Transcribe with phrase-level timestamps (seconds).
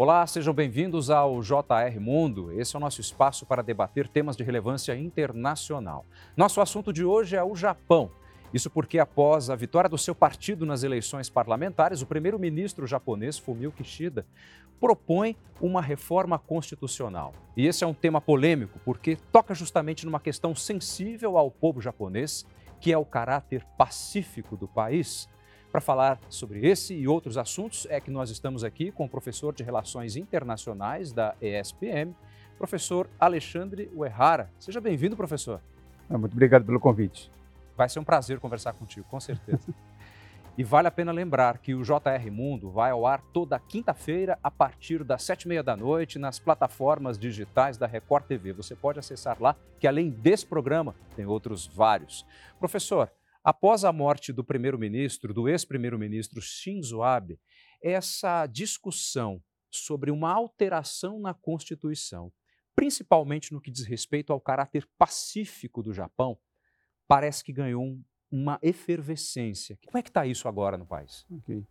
[0.00, 2.52] Olá, sejam bem-vindos ao JR Mundo.
[2.52, 6.06] Esse é o nosso espaço para debater temas de relevância internacional.
[6.36, 8.08] Nosso assunto de hoje é o Japão.
[8.54, 13.72] Isso porque, após a vitória do seu partido nas eleições parlamentares, o primeiro-ministro japonês, Fumio
[13.72, 14.24] Kishida,
[14.78, 17.34] propõe uma reforma constitucional.
[17.56, 22.46] E esse é um tema polêmico porque toca justamente numa questão sensível ao povo japonês,
[22.80, 25.28] que é o caráter pacífico do país.
[25.70, 29.54] Para falar sobre esse e outros assuntos, é que nós estamos aqui com o professor
[29.54, 32.16] de Relações Internacionais da ESPM,
[32.56, 34.50] professor Alexandre Uehara.
[34.58, 35.60] Seja bem-vindo, professor.
[36.08, 37.30] Ah, muito obrigado pelo convite.
[37.76, 39.60] Vai ser um prazer conversar contigo, com certeza.
[40.56, 44.50] e vale a pena lembrar que o JR Mundo vai ao ar toda quinta-feira a
[44.50, 48.54] partir das sete e meia da noite nas plataformas digitais da Record TV.
[48.54, 52.24] Você pode acessar lá, que além desse programa, tem outros vários.
[52.58, 53.10] Professor,
[53.42, 57.38] Após a morte do primeiro-ministro, do ex-primeiro-ministro Shinzo Abe,
[57.82, 62.32] essa discussão sobre uma alteração na Constituição,
[62.74, 66.38] principalmente no que diz respeito ao caráter pacífico do Japão,
[67.06, 69.78] parece que ganhou um, uma efervescência.
[69.86, 71.26] Como é que está isso agora no país?
[71.30, 71.64] Okay.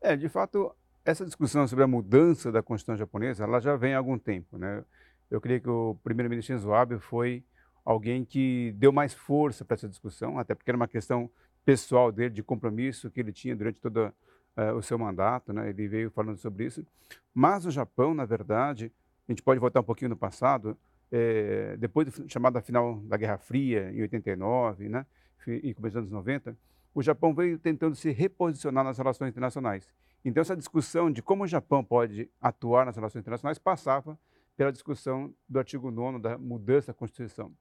[0.00, 3.98] É, de fato, essa discussão sobre a mudança da Constituição japonesa, ela já vem há
[3.98, 4.84] algum tempo, né?
[5.30, 7.44] Eu creio que o primeiro-ministro Shinzo Abe foi
[7.84, 11.30] alguém que deu mais força para essa discussão, até porque era uma questão
[11.64, 14.12] pessoal dele, de compromisso que ele tinha durante todo
[14.56, 15.68] uh, o seu mandato, né?
[15.70, 16.86] ele veio falando sobre isso.
[17.32, 18.92] Mas o Japão, na verdade,
[19.28, 20.76] a gente pode voltar um pouquinho no passado,
[21.10, 25.06] é, depois da chamada final da Guerra Fria, em 89, né?
[25.46, 26.56] e começo dos anos 90,
[26.94, 29.92] o Japão veio tentando se reposicionar nas relações internacionais.
[30.24, 34.18] Então, essa discussão de como o Japão pode atuar nas relações internacionais passava
[34.56, 37.52] pela discussão do artigo 9 da mudança da Constituição.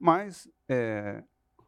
[0.00, 1.22] Mas, é,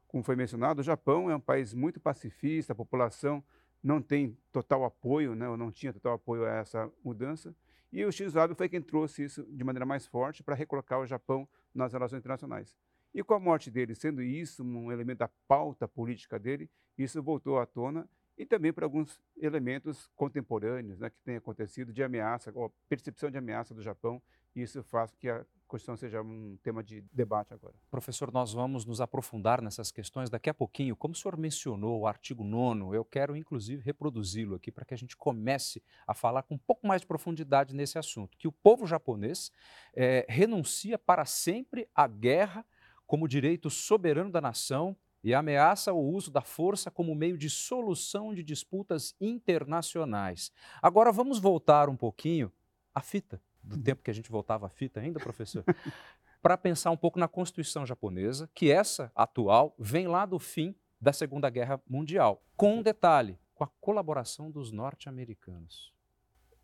[0.09, 3.45] como foi mencionado, o Japão é um país muito pacifista, a população
[3.83, 7.55] não tem total apoio, né, ou não tinha total apoio a essa mudança.
[7.93, 11.07] E o Shinzo Abe foi quem trouxe isso de maneira mais forte para recolocar o
[11.07, 12.75] Japão nas relações internacionais.
[13.15, 17.59] E com a morte dele, sendo isso um elemento da pauta política dele, isso voltou
[17.59, 22.73] à tona e também para alguns elementos contemporâneos né, que têm acontecido de ameaça, ou
[22.89, 24.23] percepção de ameaça do Japão,
[24.57, 27.75] e isso faz que a Constituição seja um tema de debate agora.
[27.91, 30.95] Professor, nós vamos nos aprofundar nessas questões daqui a pouquinho.
[30.95, 34.99] Como o senhor mencionou o artigo 9, eu quero inclusive reproduzi-lo aqui para que a
[34.99, 38.87] gente comece a falar com um pouco mais de profundidade nesse assunto, que o povo
[38.87, 39.51] japonês
[39.95, 42.67] é, renuncia para sempre à guerra
[43.07, 44.95] como direito soberano da nação
[45.25, 50.53] e ameaça o uso da força como meio de solução de disputas internacionais.
[50.83, 52.53] Agora vamos voltar um pouquinho
[52.95, 55.65] à fita do tempo que a gente voltava a fita ainda, professor,
[56.43, 61.13] para pensar um pouco na Constituição japonesa, que essa atual vem lá do fim da
[61.13, 65.93] Segunda Guerra Mundial, com um detalhe, com a colaboração dos norte-americanos.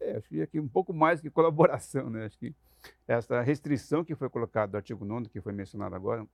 [0.01, 2.27] É, acho que aqui um pouco mais que colaboração, né?
[2.27, 2.55] Acho que
[3.07, 6.27] essa restrição que foi colocada do artigo 9 que foi mencionado agora,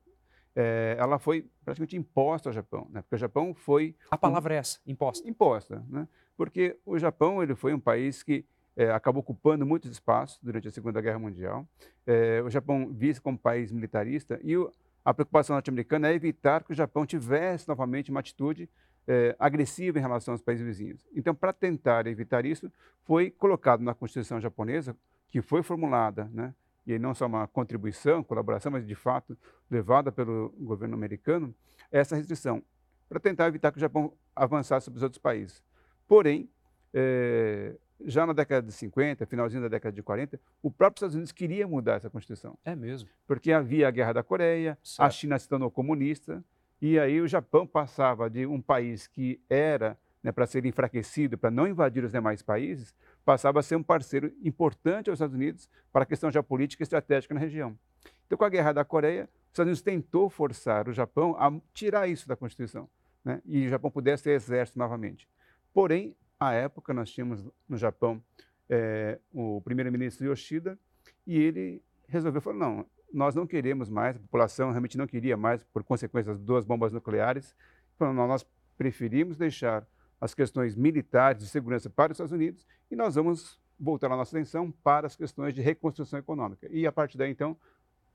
[0.55, 3.03] é, ela foi praticamente imposta ao Japão, né?
[3.03, 3.97] Porque o Japão foi...
[4.11, 5.29] A palavra um, é essa, imposta.
[5.29, 6.07] Imposta, né?
[6.37, 8.45] Porque o Japão ele foi um país que
[8.77, 11.67] é, acabou ocupando muitos espaços durante a Segunda Guerra Mundial.
[12.07, 14.71] É, o Japão visto como país militarista e o,
[15.05, 18.69] a preocupação norte-americana é evitar que o Japão tivesse novamente uma atitude
[19.07, 21.07] é, agressiva em relação aos países vizinhos.
[21.15, 22.73] Então, para tentar evitar isso,
[23.05, 24.97] foi colocado na Constituição japonesa,
[25.29, 26.55] que foi formulada, né,
[26.87, 29.37] e não só uma contribuição, colaboração, mas de fato
[29.71, 31.55] levada pelo governo americano,
[31.91, 32.63] essa restrição,
[33.09, 35.63] para tentar evitar que o Japão avançasse sobre os outros países.
[36.07, 36.49] Porém,
[36.93, 37.75] é,
[38.05, 41.67] já na década de 50, finalzinho da década de 40, o próprio Estados Unidos queria
[41.67, 42.59] mudar essa Constituição.
[42.65, 43.09] É mesmo.
[43.27, 45.07] Porque havia a Guerra da Coreia, certo.
[45.07, 46.45] a China se tornou comunista,
[46.81, 51.51] e aí o Japão passava de um país que era né, para ser enfraquecido, para
[51.51, 52.95] não invadir os demais países,
[53.25, 57.35] passava a ser um parceiro importante aos Estados Unidos para a questão geopolítica e estratégica
[57.35, 57.79] na região.
[58.27, 62.09] Então, com a Guerra da Coreia, os Estados Unidos tentou forçar o Japão a tirar
[62.09, 62.89] isso da Constituição,
[63.23, 65.29] né, e o Japão pudesse ter exército novamente.
[65.75, 68.23] Porém, à época, nós tínhamos no Japão
[68.69, 70.79] é, o primeiro-ministro Yoshida,
[71.27, 75.63] e ele resolveu falar, não, nós não queremos mais, a população realmente não queria mais,
[75.65, 77.55] por consequência das duas bombas nucleares,
[77.97, 79.87] falou, não, nós preferimos deixar
[80.21, 84.37] as questões militares de segurança para os Estados Unidos e nós vamos voltar a nossa
[84.37, 86.69] atenção para as questões de reconstrução econômica.
[86.71, 87.57] E a partir daí, então,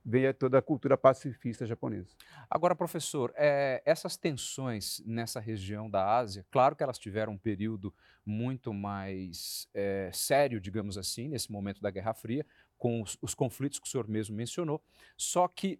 [0.04, 2.16] veio toda a cultura pacifista japonesa.
[2.50, 7.94] Agora, professor, é, essas tensões nessa região da Ásia, claro que elas tiveram um período
[8.26, 12.46] muito mais é, sério, digamos assim, nesse momento da Guerra Fria,
[12.78, 14.82] com os, os conflitos que o senhor mesmo mencionou,
[15.18, 15.80] só que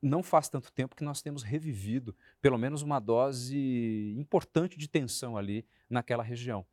[0.00, 5.36] não faz tanto tempo que nós temos revivido pelo menos uma dose importante de tensão
[5.36, 6.66] ali naquela região.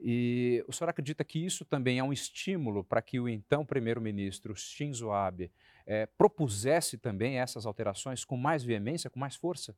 [0.00, 4.54] E o senhor acredita que isso também é um estímulo para que o então primeiro-ministro
[4.54, 5.50] Shinzo Abe
[5.86, 9.74] é, propusesse também essas alterações com mais veemência, com mais força?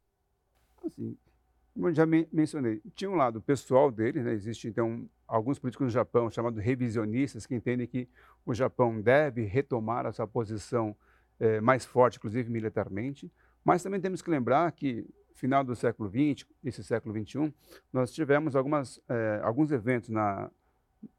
[0.84, 1.16] Assim,
[1.74, 4.32] como eu já men mencionei, tinha um lado pessoal dele, né?
[4.32, 8.08] existe então alguns políticos no Japão chamados revisionistas que entendem que
[8.46, 10.96] o Japão deve retomar a sua posição
[11.38, 13.30] é, mais forte, inclusive militarmente,
[13.64, 17.52] mas também temos que lembrar que final do século XX, esse século XXI,
[17.92, 20.50] nós tivemos algumas, é, alguns eventos na,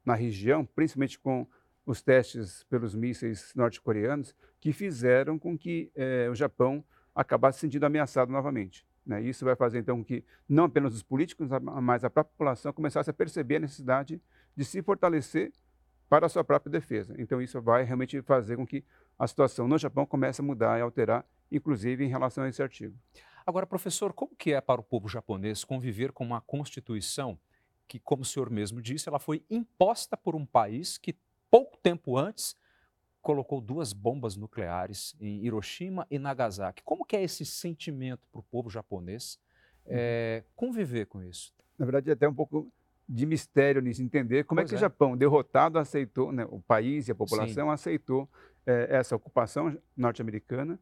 [0.04, 1.46] na região, principalmente com
[1.86, 6.84] os testes pelos mísseis norte-coreanos, que fizeram com que é, o Japão
[7.14, 8.86] acabasse se sentindo ameaçado novamente.
[9.06, 9.22] Né?
[9.22, 11.48] Isso vai fazer, então, que não apenas os políticos,
[11.82, 14.20] mas a própria população começasse a perceber a necessidade
[14.54, 15.50] de se fortalecer
[16.08, 17.14] para a sua própria defesa.
[17.18, 18.84] Então, isso vai realmente fazer com que
[19.18, 22.96] a situação no Japão comece a mudar e alterar, inclusive em relação a esse artigo.
[23.46, 27.38] Agora, professor, como que é para o povo japonês conviver com uma constituição
[27.88, 31.16] que, como o senhor mesmo disse, ela foi imposta por um país que
[31.50, 32.54] pouco tempo antes
[33.22, 36.82] colocou duas bombas nucleares em Hiroshima e Nagasaki.
[36.84, 39.40] Como que é esse sentimento para o povo japonês
[39.86, 41.52] é, conviver com isso?
[41.78, 42.70] Na verdade, é até um pouco
[43.08, 44.78] de mistério nisso, entender como é pois é que é.
[44.78, 47.72] o Japão, derrotado, aceitou, né, o país e a população Sim.
[47.72, 48.28] aceitou
[48.68, 50.78] é, essa ocupação norte-americana,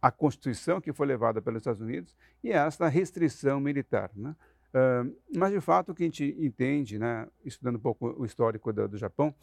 [0.00, 4.12] a Constituição que foi levada pelos Estados Unidos e essa restrição militar.
[4.14, 4.36] Né?
[4.68, 8.72] Uh, mas, de fato, o que a gente entende, né, estudando um pouco o histórico
[8.72, 9.34] do, do, Japão,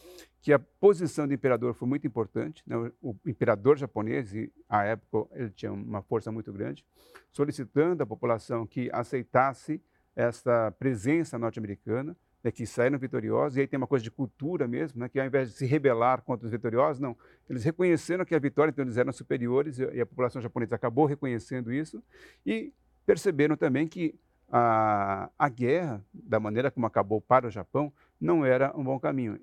[0.41, 2.63] que a posição do imperador foi muito importante.
[2.65, 2.77] Né?
[2.77, 6.85] O, o, imperador japonês, e, à época, ele tinha uma força muito grande,
[7.33, 9.81] solicitando à população que aceitasse
[10.15, 14.99] essa presença norte-americana, né, que saíram vitoriosos, e aí tem uma coisa de cultura mesmo,
[14.99, 17.15] né, que ao invés de se rebelar contra os vitoriosos, não,
[17.49, 21.71] eles reconheceram que a vitória, então eles eram superiores, e a população japonesa acabou reconhecendo
[21.71, 22.03] isso,
[22.45, 22.73] e
[23.05, 24.15] perceberam também que
[24.51, 29.39] a, a guerra, da maneira como acabou para o Japão, não era um bom caminho.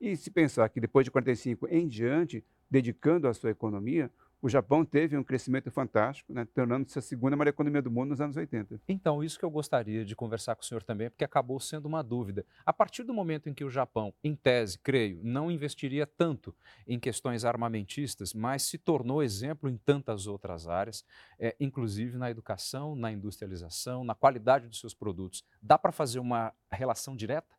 [0.00, 4.10] E se pensar que depois de 45 em diante, dedicando a sua economia,
[4.44, 8.20] o Japão teve um crescimento fantástico, né, tornando-se a segunda maior economia do mundo nos
[8.20, 8.78] anos 80.
[8.86, 12.02] Então, isso que eu gostaria de conversar com o senhor também, porque acabou sendo uma
[12.02, 12.44] dúvida.
[12.62, 16.54] A partir do momento em que o Japão, em tese, creio, não investiria tanto
[16.86, 21.06] em questões armamentistas, mas se tornou exemplo em tantas outras áreas,
[21.38, 26.52] é, inclusive na educação, na industrialização, na qualidade dos seus produtos, dá para fazer uma
[26.70, 27.56] relação direta?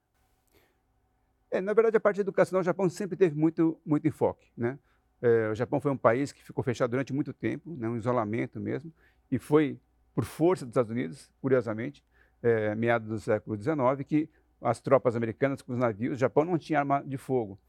[1.49, 4.77] É, na verdade, a parte educacional, o Japão sempre teve muito, muito enfoque, né?
[5.21, 8.59] É, o Japão foi um país que ficou fechado durante muito tempo, né, um isolamento
[8.59, 8.91] mesmo,
[9.31, 9.79] e foi
[10.13, 12.03] por força dos Estados Unidos, curiosamente,
[12.41, 13.75] é, meados do século XIX,
[14.05, 14.29] que
[14.61, 17.59] as tropas americanas com os navios, o Japão não tinha arma de fogo.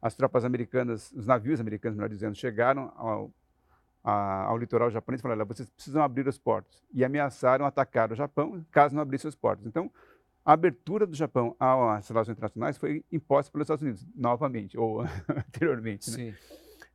[0.00, 3.30] As tropas americanas, os navios americanos, melhor dizendo, chegaram ao,
[4.02, 6.84] a, ao litoral japonês e falaram: vocês precisam abrir os portos.
[6.92, 9.66] E ameaçaram atacar o Japão caso não abrissem os portos.
[9.66, 9.90] Então,
[10.44, 16.10] a abertura do Japão às relações internacionais foi imposta pelos Estados Unidos, novamente, ou anteriormente.
[16.10, 16.16] Né?
[16.16, 16.34] Sim.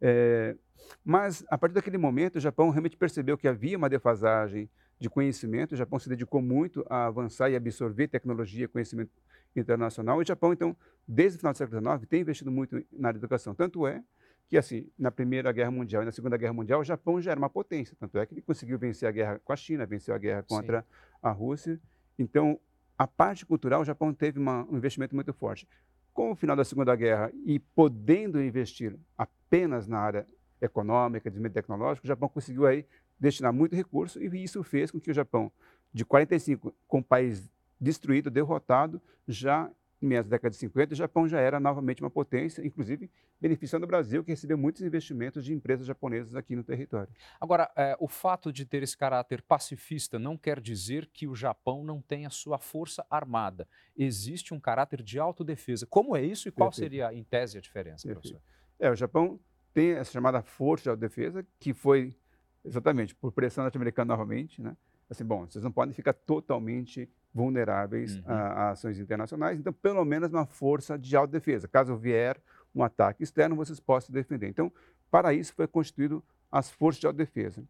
[0.01, 0.55] É,
[1.03, 4.69] mas, a partir daquele momento, o Japão realmente percebeu que havia uma defasagem
[4.99, 5.73] de conhecimento.
[5.73, 9.11] O Japão se dedicou muito a avançar e absorver tecnologia, conhecimento
[9.55, 10.19] internacional.
[10.19, 10.75] E o Japão, então,
[11.07, 13.55] desde o final do século XIX, tem investido muito na educação.
[13.55, 14.03] Tanto é
[14.47, 17.39] que, assim, na Primeira Guerra Mundial e na Segunda Guerra Mundial, o Japão já era
[17.39, 17.95] uma potência.
[17.99, 20.81] Tanto é que ele conseguiu vencer a guerra com a China, venceu a guerra contra
[20.81, 20.87] Sim.
[21.21, 21.79] a Rússia.
[22.17, 22.59] Então,
[22.97, 25.67] a parte cultural, o Japão teve uma, um investimento muito forte.
[26.13, 30.28] Com o final da Segunda Guerra e podendo investir apenas na área
[30.61, 32.85] econômica, desenvolvimento tecnológico, o Japão conseguiu aí
[33.19, 35.51] destinar muito recurso e isso fez com que o Japão,
[35.94, 37.49] de 45, com o país
[37.80, 39.69] destruído, derrotado, já
[40.01, 43.87] meados da década de 50, o Japão já era novamente uma potência, inclusive beneficiando o
[43.87, 47.11] Brasil, que recebeu muitos investimentos de empresas japonesas aqui no território.
[47.39, 51.83] Agora, é, o fato de ter esse caráter pacifista não quer dizer que o Japão
[51.83, 53.68] não tenha sua força armada.
[53.97, 55.85] Existe um caráter de autodefesa.
[55.85, 56.91] Como é isso e qual Perfeito.
[56.91, 58.33] seria, em tese, a diferença, Perfeito.
[58.33, 58.41] professor?
[58.79, 59.39] É, o Japão
[59.73, 62.15] tem essa chamada força de autodefesa, que foi
[62.63, 64.75] exatamente por pressão norte-americana novamente, né?
[65.09, 68.24] Assim, bom, vocês não podem ficar totalmente vulneráveis uhum.
[68.26, 71.68] a, a, ações internacionais, então pelo menos uma força de autodefesa.
[71.68, 72.38] Caso vier
[72.74, 74.48] um ataque externo, vocês possam se defender.
[74.48, 74.71] Então,
[75.09, 77.64] para isso foi constituído as forças de autodefesa.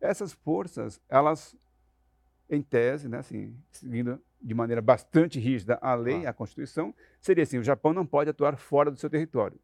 [0.00, 1.56] Essas forças, elas,
[2.48, 6.30] em tese, né, assim, seguindo de maneira bastante rígida a lei, ah.
[6.30, 9.58] a Constituição, seria assim, o Japão não pode atuar fora do seu território.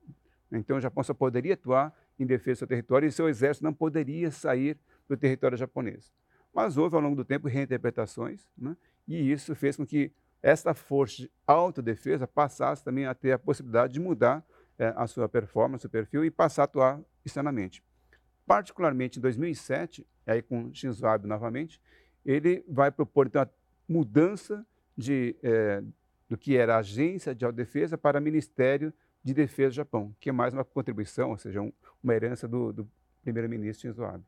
[0.50, 3.74] Então, o Japão só poderia atuar em defesa do seu território e seu exército não
[3.74, 6.12] poderia sair do território japonês.
[6.52, 8.76] Mas houve, ao longo do tempo, reinterpretações, né?
[9.06, 13.94] E isso fez com que essa força de autodefesa passasse também a ter a possibilidade
[13.94, 14.44] de mudar
[14.78, 17.82] é, a sua performance, o perfil, e passar a atuar externamente.
[18.46, 21.80] Particularmente em 2007, aí com Shinzo Abe novamente,
[22.24, 23.48] ele vai propor então a
[23.88, 25.82] mudança de, é,
[26.28, 28.92] do que era Agência de Autodefesa para Ministério
[29.22, 32.72] de Defesa do Japão, que é mais uma contribuição, ou seja, um, uma herança do,
[32.72, 32.90] do
[33.22, 34.24] primeiro-ministro Shinzo Abe.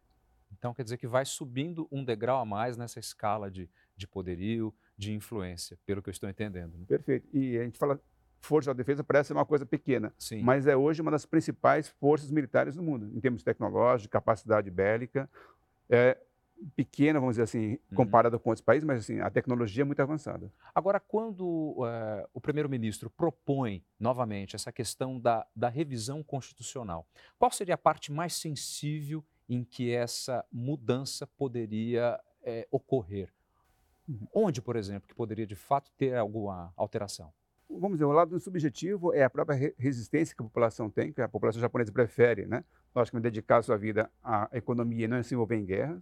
[0.51, 4.75] Então quer dizer que vai subindo um degrau a mais nessa escala de, de poderio,
[4.97, 6.77] de influência, pelo que eu estou entendendo.
[6.77, 6.85] Né?
[6.87, 7.29] Perfeito.
[7.33, 8.01] E a gente fala
[8.41, 10.43] força de defesa parece uma coisa pequena, Sim.
[10.43, 15.29] mas é hoje uma das principais forças militares do mundo, em termos tecnológicos, capacidade bélica.
[15.91, 16.17] É
[16.75, 17.97] pequena, vamos dizer assim, Uhum.
[17.97, 20.51] comparada com outros países, mas assim, a tecnologia é muito avançada.
[20.75, 27.07] Agora, quando eh, o primeiro-ministro propõe novamente essa questão da, da revisão constitucional,
[27.39, 33.33] qual seria a parte mais sensível em que essa mudança poderia eh, ocorrer?
[34.09, 34.27] Uhum.
[34.33, 37.33] Onde, por exemplo, que poderia de fato ter alguma alteração?
[37.69, 41.21] Vamos dizer, o lado subjetivo é a própria re- resistência que a população tem, que
[41.21, 42.65] a população japonesa prefere, né?
[42.95, 46.01] logicamente, dedicar sua vida à economia e não se envolver em guerras.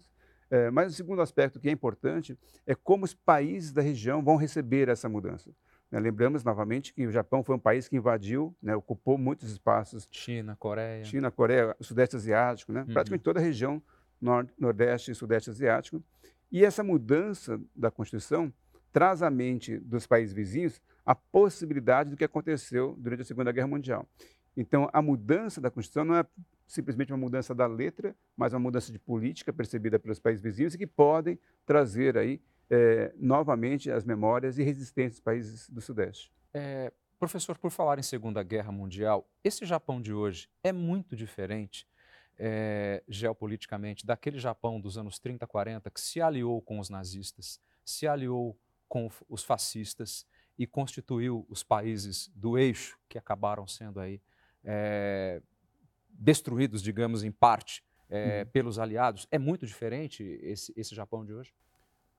[0.50, 4.36] Eh, mas o segundo aspecto que é importante é como os países da região vão
[4.36, 5.50] receber essa mudança.
[5.90, 5.98] né?
[5.98, 10.54] Lembramos novamente que o Japão foi um país que invadiu, né, ocupou muitos espaços China,
[10.56, 11.02] Coreia.
[11.04, 12.80] China, Coreia, Sudeste Asiático, né?
[12.86, 12.92] Uhum.
[12.92, 13.82] praticamente toda a região
[14.20, 16.04] nor Nordeste e Sudeste Asiático.
[16.54, 18.54] E essa mudança da Constituição
[18.92, 23.66] traz à mente dos países vizinhos a possibilidade do que aconteceu durante a Segunda Guerra
[23.66, 24.08] Mundial.
[24.56, 26.24] Então, a mudança da Constituição não é
[26.64, 30.78] simplesmente uma mudança da letra, mas uma mudança de política percebida pelos países vizinhos e
[30.78, 36.32] que podem trazer aí eh, novamente as memórias e resistência dos países do Sudeste.
[36.54, 41.84] Eh, professor, por falar em Segunda Guerra Mundial, esse Japão de hoje é muito diferente
[42.38, 48.06] eh, geopoliticamente daquele Japão dos anos 30, 40 que se aliou com os nazistas, se
[48.06, 50.26] aliou com os fascistas
[50.58, 54.20] e constituiu os países do eixo que acabaram sendo aí
[54.62, 55.42] eh,
[56.10, 58.46] destruídos, digamos, em parte Uhum.
[58.52, 59.26] pelos aliados.
[59.30, 61.52] É muito diferente esse, esse Japão de hoje?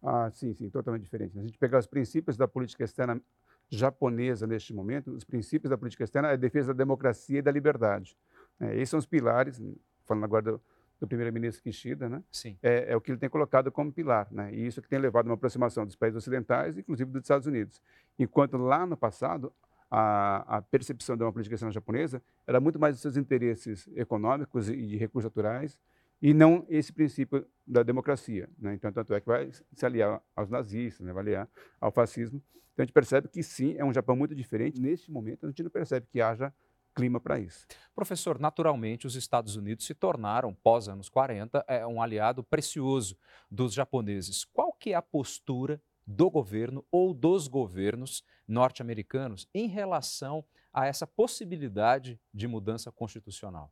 [0.03, 1.33] Ah, sim, sim, totalmente diferente.
[1.33, 3.21] Se a gente pegar os princípios da política externa
[3.69, 7.51] japonesa neste momento, os princípios da política externa é a defesa da democracia e da
[7.51, 8.15] liberdade.
[8.59, 9.59] É, esses são os pilares,
[10.05, 10.61] falando agora do,
[10.99, 12.23] do primeiro-ministro Kishida, né?
[12.31, 12.57] Sim.
[12.61, 14.53] é, é o que ele tem colocado como pilar, né?
[14.53, 17.81] E isso que tem levado a uma aproximação dos países ocidentais, inclusive dos Estados Unidos.
[18.17, 19.51] Enquanto lá no passado,
[19.89, 24.69] a, a percepção de uma política externa japonesa era muito mais dos seus interesses econômicos
[24.69, 25.77] e de recursos naturais,
[26.21, 28.49] e não esse princípio da democracia.
[28.57, 28.73] Né?
[28.73, 31.13] Então, tanto é que vai se aliar aos nazistas, né?
[31.13, 32.41] vai aliar ao fascismo.
[32.73, 34.79] Então, a gente percebe que sim, é um Japão muito diferente.
[34.79, 36.53] Neste momento, a gente não percebe que haja
[36.95, 37.67] clima para isso.
[37.93, 43.17] Professor, naturalmente os Estados Unidos se tornaram, pós anos 40, é, um aliado precioso
[43.51, 44.45] dos japoneses.
[44.45, 51.05] Qual que é a postura do governo ou dos governos norte-americanos em relação a essa
[51.05, 53.71] possibilidade de mudança constitucional?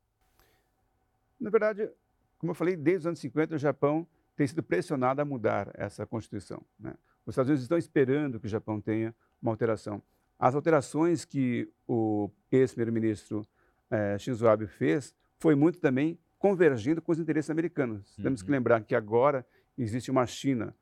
[1.39, 1.89] Na verdade,
[2.37, 6.05] como eu falei, desde os anos 50, o Japão tem sido pressionado a mudar essa
[6.05, 6.61] Constituição.
[6.79, 6.93] Né?
[7.25, 10.01] Os Estados Unidos estão esperando que o Japão tenha uma alteração.
[10.43, 13.47] As alterações que o ex-primeiro-ministro
[13.89, 18.13] eh, Shinzo Abe fez foi muito também convergindo com os interesses americanos.
[18.17, 18.55] Temos que Uhum.
[18.55, 19.45] lembrar que agora
[19.77, 20.75] existe uma China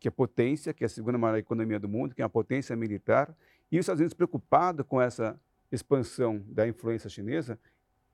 [0.00, 2.74] que é potência, que é a segunda maior economia do mundo, que é uma potência
[2.74, 3.32] militar,
[3.70, 5.40] e os Estados Unidos, preocupado com essa
[5.70, 7.56] expansão da influência chinesa,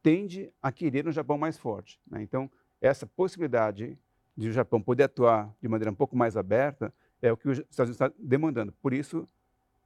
[0.02, 1.99] tende a querer um Japão mais forte.
[2.11, 2.21] né?
[2.23, 3.99] Então, essa possibilidade
[4.37, 6.92] de o Japão poder atuar de maneira um pouco mais aberta
[7.23, 8.71] é o que os Estados Unidos está demandando.
[8.83, 9.26] Por isso,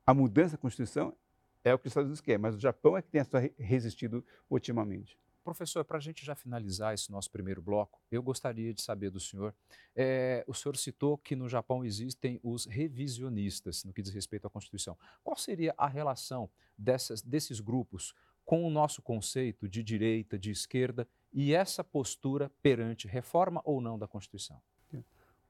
[0.07, 1.17] a mudança da Constituição
[1.63, 3.23] é o que os Estados Unidos querem, mas o Japão é que tem
[3.59, 5.19] resistido ultimamente.
[5.43, 9.21] Professor, para a gente já finalizar esse nosso primeiro bloco, eu gostaria de saber do
[9.21, 9.55] senhor.
[9.95, 14.51] eh, o senhor citou que no Japão existem os revisionistas no que diz respeito à
[14.51, 14.97] Constituição.
[15.23, 21.07] Qual seria a relação dessas, desses grupos com o nosso conceito de direita, de esquerda
[21.31, 24.61] e essa postura perante reforma ou não da Constituição?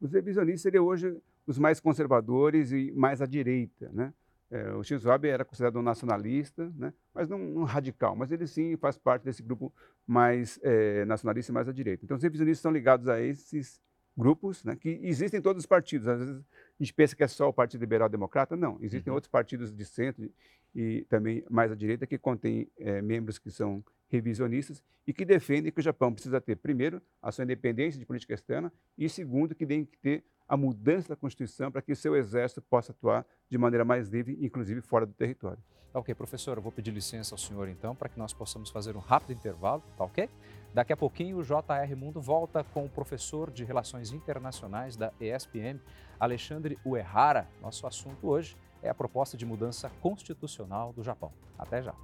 [0.01, 3.91] Os revisionistas seriam hoje os mais conservadores e mais à direita.
[3.93, 4.13] Né?
[4.55, 6.95] É, o Shinzo Abe era considerado um nacionalista, né?
[7.13, 9.75] mas não um radical, mas ele sim faz parte desse grupo
[10.07, 12.05] mais é, nacionalista e mais à direita.
[12.05, 13.81] Então, os revisionistas estão ligados a esses
[14.17, 16.07] grupos né, que existem em todos os partidos.
[16.07, 18.79] Às vezes a gente pensa que é só o Partido Liberal Democrata, não.
[18.81, 19.17] Existem Uhum.
[19.17, 20.31] outros partidos de centro
[20.73, 25.73] e também mais à direita que contêm é, membros que são revisionistas e que defendem
[25.73, 29.67] que o Japão precisa ter, primeiro, a sua independência de política externa e, segundo, que
[29.67, 33.59] tem que ter a mudança da Constituição para que o seu exército possa atuar de
[33.59, 35.63] maneira mais livre, inclusive fora do território.
[35.93, 38.97] Tá ok, professor, eu vou pedir licença ao senhor então, para que nós possamos fazer
[38.97, 40.29] um rápido intervalo, tá ok?
[40.75, 45.81] Daqui a pouquinho o JR Mundo volta com o professor de Relações Internacionais da ESPM,
[46.19, 47.49] Alexandre Uehara.
[47.63, 51.33] Nosso assunto hoje é a proposta de mudança constitucional do Japão.
[51.57, 51.95] Até já.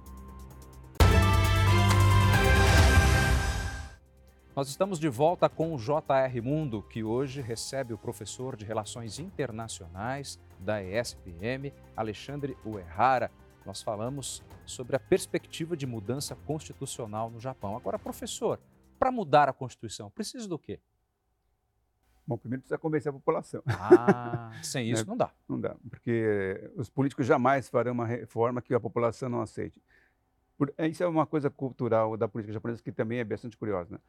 [4.53, 9.17] Nós estamos de volta com o JR Mundo, que hoje recebe o professor de Relações
[9.17, 13.31] Internacionais da ESPM, Alexandre Uehara.
[13.65, 17.77] Nós falamos sobre a perspectiva de mudança constitucional no Japão.
[17.77, 18.59] Agora, professor,
[18.99, 20.81] para mudar a Constituição, precisa do quê?
[22.27, 23.63] Bom, primeiro precisa convencer a população.
[23.67, 25.09] Ah, sem isso né?
[25.11, 25.31] não dá.
[25.47, 29.81] Não dá, porque os políticos jamais farão uma reforma que a população não aceite.
[30.89, 33.95] Isso é uma coisa cultural da política japonesa que também é bastante curiosa.
[33.95, 33.99] Né?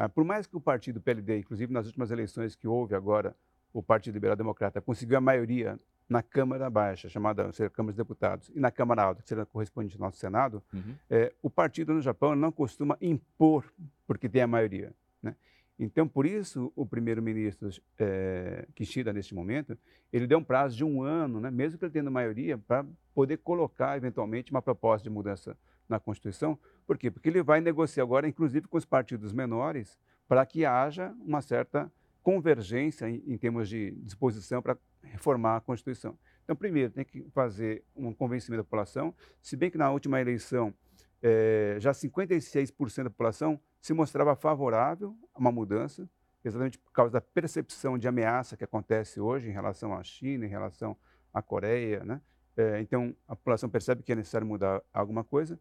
[0.00, 3.36] Ah, por mais que o partido PLD, inclusive nas últimas eleições que houve agora,
[3.70, 5.78] o Partido Liberal Democrata conseguiu a maioria
[6.08, 9.96] na Câmara Baixa, chamada seja, Câmara dos Deputados, e na Câmara Alta, que seria correspondente
[9.96, 10.94] ao nosso Senado, uhum.
[11.10, 13.70] é, o partido no Japão não costuma impor
[14.06, 14.90] porque tem a maioria.
[15.22, 15.36] Né?
[15.78, 19.76] Então, por isso, o primeiro-ministro é, Kishida, neste momento,
[20.10, 23.36] ele deu um prazo de um ano, né, mesmo que ele tenha maioria, para poder
[23.36, 25.54] colocar, eventualmente, uma proposta de mudança
[25.90, 26.58] na Constituição.
[26.86, 27.10] Por quê?
[27.10, 31.92] Porque ele vai negociar agora, inclusive com os partidos menores, para que haja uma certa
[32.22, 36.18] convergência em, em termos de disposição para reformar a Constituição.
[36.44, 40.74] Então, primeiro, tem que fazer um convencimento da população, se bem que na última eleição
[41.22, 46.08] é, já 56% da população se mostrava favorável a uma mudança,
[46.44, 50.48] exatamente por causa da percepção de ameaça que acontece hoje em relação à China, em
[50.48, 50.96] relação
[51.32, 52.04] à Coreia.
[52.04, 52.20] Né?
[52.56, 55.58] É, então, a população percebe que é necessário mudar alguma coisa.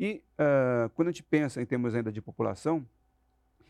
[0.00, 2.88] E uh, quando a gente pensa em termos ainda de população,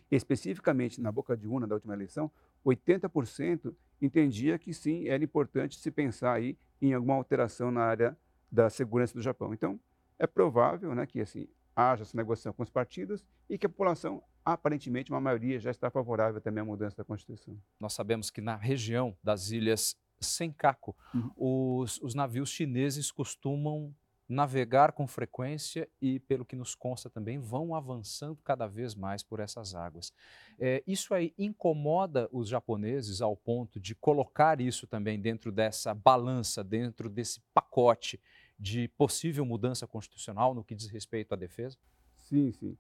[0.09, 2.31] especificamente na boca de urna da última eleição,
[2.65, 8.17] 80% entendia que sim, era importante se pensar aí em alguma alteração na área
[8.51, 9.53] da segurança do Japão.
[9.53, 9.79] Então,
[10.21, 14.23] é provável né, que assim, haja essa negociação com os partidos e que a população,
[14.45, 17.59] aparentemente, uma maioria já está favorável também à mudança da Constituição.
[17.81, 21.81] Nós sabemos que na região das ilhas Senkaku, uhum.
[21.81, 23.93] os, os navios chineses costumam
[24.31, 29.41] navegar com frequência e, pelo que nos consta também, vão avançando cada vez mais por
[29.41, 30.15] essas águas.
[30.57, 36.63] É, isso aí incomoda os japoneses ao ponto de colocar isso também dentro dessa balança,
[36.63, 38.21] dentro desse pacote
[38.57, 41.77] de possível mudança constitucional no que diz respeito à defesa?
[42.17, 42.79] Sim, sim.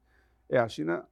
[0.49, 1.05] É, a China,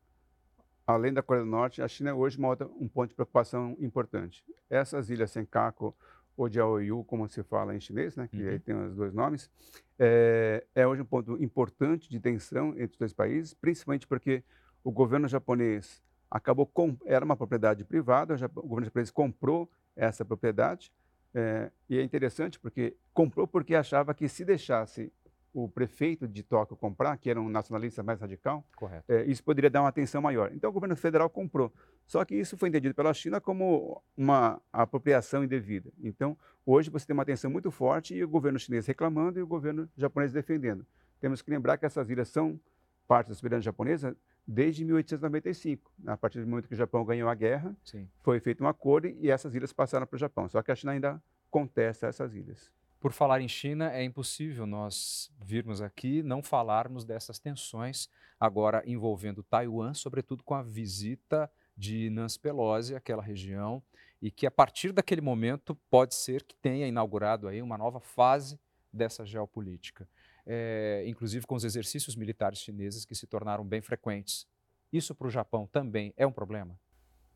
[0.86, 3.76] além da Coreia do Norte, a China é hoje uma outra, um ponto de preocupação
[3.80, 4.44] importante.
[4.70, 5.96] Essas ilhas Senkaku
[6.38, 8.58] ou de Aoyu, como se fala em chinês, né, que uhum.
[8.60, 9.50] tem os dois nomes,
[9.98, 14.44] é, é, hoje um ponto importante de tensão entre os dois países, principalmente porque
[14.84, 20.92] o governo japonês acabou com, era uma propriedade privada, o, governo japonês comprou essa propriedade,
[21.34, 25.12] é, e é interessante porque comprou porque achava que se deixasse
[25.52, 28.64] o prefeito de Tóquio comprar, que era um nacionalista mais radical,
[29.08, 30.50] é, isso poderia dar uma atenção maior.
[30.52, 31.72] Então o governo federal comprou.
[32.06, 35.90] Só que isso foi entendido pela China como uma apropriação indevida.
[36.02, 39.46] Então hoje você tem uma tensão muito forte e o governo chinês reclamando e o
[39.46, 40.86] governo japonês defendendo.
[41.20, 42.60] Temos que lembrar que essas ilhas são
[43.06, 45.90] parte da soberania japonesa desde 1895.
[46.06, 48.08] A partir do momento que o Japão ganhou a guerra, Sim.
[48.22, 50.48] foi feito um acordo e essas ilhas passaram para o Japão.
[50.48, 52.70] Só que a China ainda contesta essas ilhas.
[53.00, 58.08] Por falar em China, é impossível nós virmos aqui não falarmos dessas tensões
[58.40, 63.80] agora envolvendo Taiwan, sobretudo com a visita de Nancy Pelosi àquela região
[64.20, 68.58] e que a partir daquele momento pode ser que tenha inaugurado aí uma nova fase
[68.92, 70.08] dessa geopolítica,
[70.44, 74.44] é, inclusive com os exercícios militares chineses que se tornaram bem frequentes.
[74.92, 76.76] Isso para o Japão também é um problema?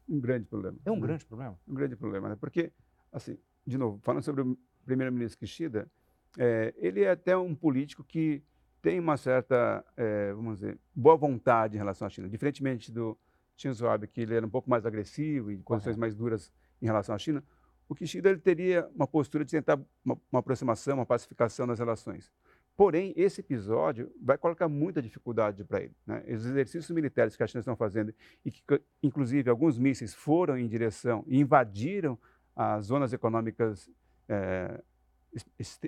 [0.09, 0.77] Um grande problema.
[0.85, 1.03] É um né?
[1.03, 1.61] grande problema?
[1.69, 2.37] Um grande problema, né?
[2.37, 2.73] porque,
[3.13, 5.91] assim, de novo, falando sobre o primeiro-ministro Kishida,
[6.39, 8.43] é, ele é até um político que
[8.81, 12.29] tem uma certa, é, vamos dizer, boa vontade em relação à China.
[12.29, 13.17] Diferentemente do
[13.57, 17.15] Shinzo Abe, que ele era um pouco mais agressivo e condições mais duras em relação
[17.15, 17.45] à China,
[17.89, 22.33] o Kishida ele teria uma postura de tentar uma, uma aproximação, uma pacificação nas relações.
[22.75, 25.95] Porém, esse episódio vai colocar muita dificuldade para ele.
[26.07, 26.25] Né?
[26.27, 28.15] Os exercícios militares que a China está fazendo,
[28.45, 28.63] e que,
[29.03, 32.19] inclusive, alguns mísseis foram em direção e invadiram
[32.57, 33.91] as zonas econômicas
[34.29, 34.83] é,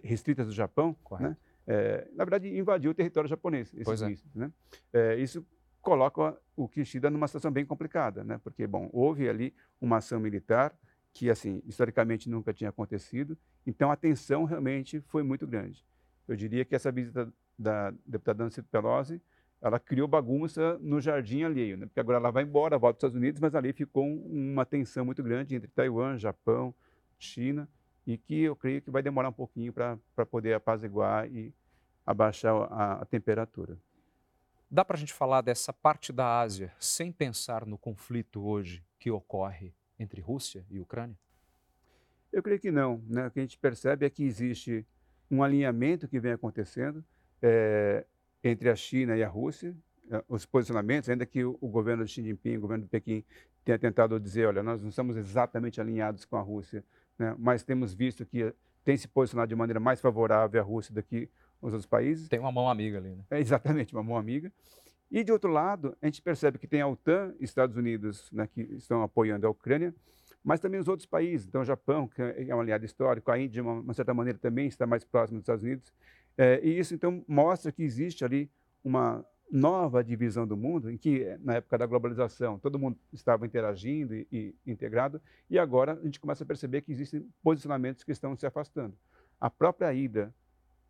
[0.02, 1.36] restritas do Japão, né?
[1.66, 4.08] é, na verdade, invadiu o território japonês, esses é.
[4.08, 4.34] mísseis.
[4.34, 4.50] Né?
[4.92, 5.46] É, isso
[5.80, 8.40] coloca o Kishida numa situação bem complicada, né?
[8.42, 10.74] porque, bom, houve ali uma ação militar
[11.12, 15.84] que, assim, historicamente nunca tinha acontecido, então a tensão realmente foi muito grande.
[16.26, 19.22] Eu diria que essa visita da deputada Nancy Pelosi,
[19.60, 21.86] ela criou bagunça no jardim alheio, né?
[21.86, 25.04] porque agora ela vai embora, volta para os Estados Unidos, mas ali ficou uma tensão
[25.04, 26.74] muito grande entre Taiwan, Japão,
[27.18, 27.68] China,
[28.06, 31.54] e que eu creio que vai demorar um pouquinho para poder apaziguar e
[32.04, 33.78] abaixar a, a temperatura.
[34.70, 39.10] Dá para a gente falar dessa parte da Ásia sem pensar no conflito hoje que
[39.10, 41.16] ocorre entre Rússia e Ucrânia?
[42.32, 43.02] Eu creio que não.
[43.06, 43.26] Né?
[43.26, 44.84] O que a gente percebe é que existe
[45.30, 47.04] um alinhamento que vem acontecendo
[47.40, 48.04] é,
[48.42, 49.74] entre a China e a Rússia,
[50.10, 53.24] eh, os posicionamentos, ainda que o, o governo de Xi Jinping, o governo de Pequim,
[53.64, 56.84] tenha tentado dizer, olha, nós não estamos exatamente alinhados com a Rússia,
[57.18, 58.52] né, mas temos visto que
[58.84, 61.28] tem se posicionado de maneira mais favorável à Rússia do que
[61.60, 62.28] os outros países.
[62.28, 63.24] Tem uma mão amiga ali, né?
[63.30, 64.52] É, exatamente, uma mão amiga.
[65.10, 68.46] E, de outro lado, a gente percebe que tem a OTAN e Estados Unidos né,
[68.46, 69.94] que estão apoiando a Ucrânia,
[70.42, 71.46] mas também os outros países.
[71.46, 74.38] Então, o Japão, que é um aliado histórico, a Índia, de uma, uma certa maneira,
[74.38, 75.92] também está mais próximo dos Estados Unidos.
[76.36, 78.50] É, e isso, então, mostra que existe ali
[78.82, 84.14] uma nova divisão do mundo, em que, na época da globalização, todo mundo estava interagindo
[84.14, 88.36] e, e integrado, e agora a gente começa a perceber que existem posicionamentos que estão
[88.36, 88.96] se afastando.
[89.40, 90.34] A própria ida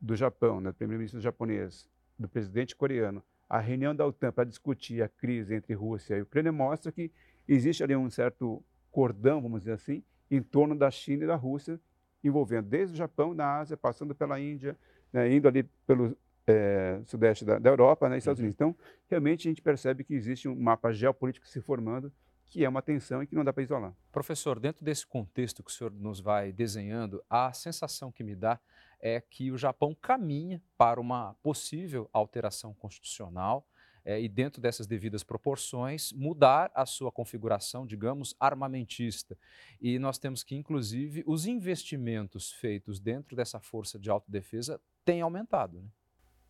[0.00, 1.88] do Japão, né, do primeiro-ministro japonês,
[2.18, 6.52] do presidente coreano, a reunião da OTAN para discutir a crise entre Rússia e Ucrânia
[6.52, 7.10] mostra que
[7.46, 11.78] existe ali um certo cordão, vamos dizer assim, em torno da China e da Rússia,
[12.22, 14.76] envolvendo desde o Japão, na Ásia, passando pela Índia,
[15.12, 18.44] né, indo ali pelo é, sudeste da, da Europa né, e Estados uhum.
[18.44, 18.54] Unidos.
[18.54, 18.76] Então,
[19.09, 22.12] realmente a gente percebe que existe um mapa geopolítico se formando
[22.54, 23.92] que é uma tensão e que não dá para isolar.
[24.12, 28.61] Professor, dentro desse contexto que o senhor nos vai desenhando, a sensação que me dá
[29.00, 33.66] é que o Japão caminha para uma possível alteração constitucional
[34.04, 39.37] é, e, dentro dessas devidas proporções, mudar a sua configuração, digamos, armamentista.
[39.80, 45.83] E nós temos que, inclusive, os investimentos feitos dentro dessa força de autodefesa têm aumentado.
[45.83, 45.88] Né?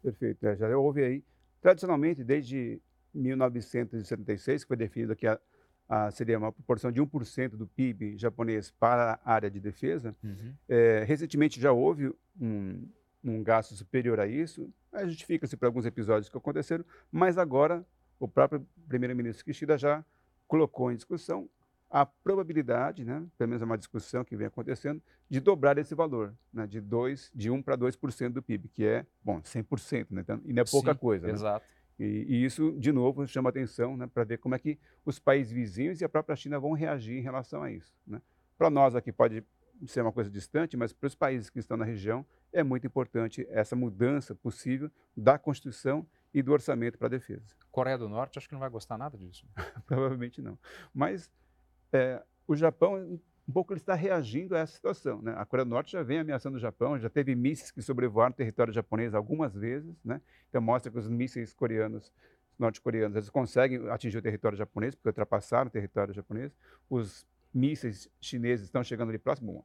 [0.05, 0.47] Perfeito.
[0.47, 1.25] É, já houve aí,
[1.61, 2.81] tradicionalmente, desde
[3.15, 5.41] 1976, que foi definido que a
[5.89, 10.17] ah, seria uma proporção de 1% do PIB japonês para a área de defesa.
[10.23, 10.55] Uhum.
[10.69, 12.89] É, recentemente já houve um,
[13.23, 14.73] um gasto superior a isso,
[15.05, 17.85] justifica-se por alguns episódios que aconteceram, mas agora
[18.19, 20.05] o próprio primeiro-ministro Kishida já
[20.47, 21.49] colocou em discussão
[21.95, 26.35] a probabilidade, né, pelo menos é uma discussão que vem acontecendo, de dobrar esse valor,
[26.53, 30.41] né, de, 2, de 1 para 2% do PIB, que é, bom, 100%, né, então,
[30.45, 31.29] e não é pouca Sim, coisa.
[31.29, 31.33] Né?
[31.33, 31.65] Exato.
[31.97, 32.07] Né?
[32.07, 35.53] E, e, isso, de novo, chama atenção né, para ver como é que os países
[35.53, 37.95] vizinhos e a própria China vão reagir em relação a isso.
[38.05, 38.21] Né?
[38.59, 39.45] Para nós aqui pode
[39.87, 43.47] ser uma coisa distante, mas para os países que estão na região é muito importante
[43.51, 47.55] essa mudança possível da Constituição e do orçamento para a defesa.
[47.71, 49.47] Coreia do Norte, acho que não vai gostar nada disso.
[49.87, 50.59] Provavelmente não.
[50.93, 51.31] Mas
[51.95, 55.23] é, o Japão um pouco ele está reagindo a essa situação.
[55.23, 55.35] Né?
[55.37, 58.35] A Coreia do Norte já vem ameaçando o Japão, já teve mísseis que sobrevoaram o
[58.35, 60.21] território japonês algumas vezes, né?
[60.49, 62.13] então mostra que os mísseis coreanos,
[62.59, 66.57] norte-coreanos, eles conseguem atingir o território japonês, porque ultrapassaram o território japonês.
[66.89, 69.53] Os mísseis chineses estão chegando ali próximo.
[69.53, 69.65] Bom,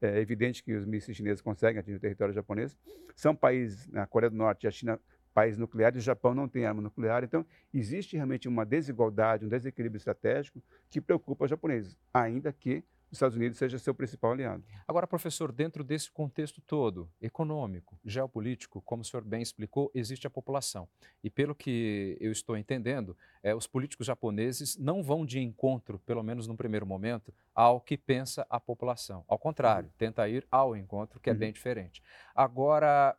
[0.00, 2.76] é evidente que os mísseis chineses conseguem atingir o território japonês.
[3.14, 4.98] São países, né, a Coreia do Norte e a China,
[5.32, 7.24] país nuclear, e o Japão não tem arma nuclear.
[7.24, 13.16] Então, existe realmente uma desigualdade, um desequilíbrio estratégico que preocupa os japoneses, ainda que os
[13.16, 14.64] Estados Unidos seja seu principal aliado.
[14.86, 20.30] Agora, professor, dentro desse contexto todo, econômico, geopolítico, como o senhor bem explicou, existe a
[20.30, 20.88] população.
[21.22, 26.22] E pelo que eu estou entendendo, é, os políticos japoneses não vão de encontro, pelo
[26.22, 29.24] menos no primeiro momento, ao que pensa a população.
[29.26, 29.94] Ao contrário, uhum.
[29.98, 31.38] tenta ir ao encontro, que é uhum.
[31.38, 32.00] bem diferente.
[32.32, 33.16] Agora,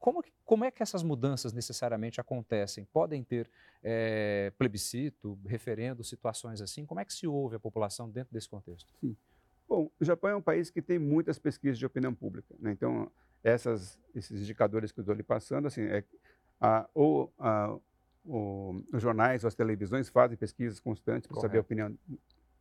[0.00, 2.86] como, como é que essas mudanças necessariamente acontecem?
[2.86, 3.48] Podem ter
[3.82, 6.86] é, plebiscito, referendo, situações assim?
[6.86, 8.92] Como é que se ouve a população dentro desse contexto?
[8.98, 9.14] Sim.
[9.68, 12.56] Bom, o Japão é um país que tem muitas pesquisas de opinião pública.
[12.58, 12.72] Né?
[12.72, 13.12] Então,
[13.44, 16.02] essas, esses indicadores que eu estou lhe passando, assim, é,
[16.58, 17.76] a, ou a,
[18.24, 21.96] o, os jornais ou as televisões fazem pesquisas constantes para saber a opinião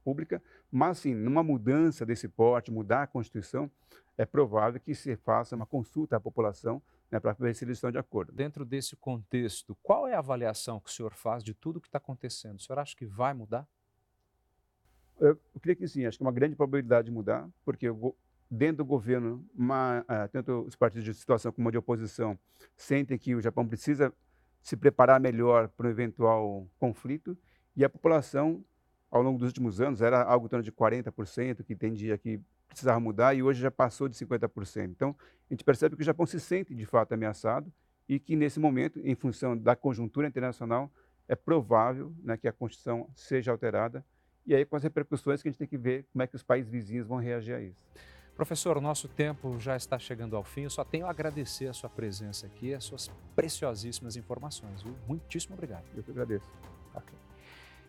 [0.03, 3.71] pública, mas sim, numa mudança desse porte, mudar a Constituição,
[4.17, 7.91] é provável que se faça uma consulta à população né, para ver se eles estão
[7.91, 8.31] de acordo.
[8.31, 11.97] Dentro desse contexto, qual é a avaliação que o senhor faz de tudo que está
[11.97, 12.57] acontecendo?
[12.57, 13.67] O senhor acha que vai mudar?
[15.19, 17.87] Eu, eu creio que sim, acho que é uma grande probabilidade de mudar, porque
[18.49, 22.39] dentro do governo, uma, uh, tanto os partidos de situação como de oposição
[22.75, 24.13] sentem que o Japão precisa
[24.61, 27.37] se preparar melhor para um eventual conflito,
[27.75, 28.63] e a população,
[29.11, 32.99] ao longo dos últimos anos, era algo em torno de 40% que entendia que precisava
[32.99, 34.89] mudar e hoje já passou de 50%.
[34.89, 35.15] Então,
[35.49, 37.71] a gente percebe que o Japão se sente de fato ameaçado
[38.07, 40.91] e que nesse momento, em função da conjuntura internacional,
[41.27, 44.05] é provável né, que a Constituição seja alterada
[44.45, 46.43] e aí com as repercussões que a gente tem que ver como é que os
[46.43, 47.79] países vizinhos vão reagir a isso.
[48.35, 50.61] Professor, o nosso tempo já está chegando ao fim.
[50.61, 54.81] Eu só tenho a agradecer a sua presença aqui, as suas preciosíssimas informações.
[54.81, 54.95] Viu?
[55.07, 55.83] Muitíssimo obrigado.
[55.93, 56.49] Eu que agradeço.
[56.95, 57.28] Okay.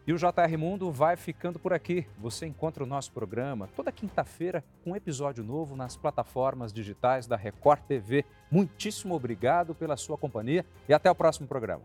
[0.07, 2.07] E o JR Mundo vai ficando por aqui.
[2.19, 7.37] Você encontra o nosso programa toda quinta-feira com um episódio novo nas plataformas digitais da
[7.37, 8.25] Record TV.
[8.51, 11.83] Muitíssimo obrigado pela sua companhia e até o próximo programa.